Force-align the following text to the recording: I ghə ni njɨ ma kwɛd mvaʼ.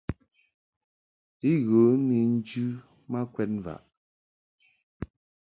I 1.51 1.53
ghə 1.67 1.81
ni 2.07 2.19
njɨ 2.33 2.65
ma 3.11 3.19
kwɛd 3.33 3.49
mvaʼ. 3.57 3.81